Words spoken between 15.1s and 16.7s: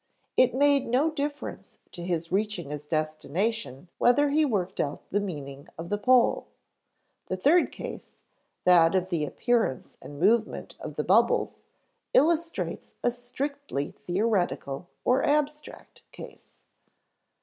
abstract case.